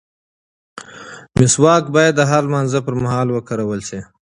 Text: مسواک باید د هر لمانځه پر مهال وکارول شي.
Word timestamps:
مسواک 1.37 1.83
باید 1.95 2.13
د 2.17 2.21
هر 2.31 2.41
لمانځه 2.47 2.79
پر 2.85 2.95
مهال 3.03 3.27
وکارول 3.31 3.81
شي. 3.89 3.99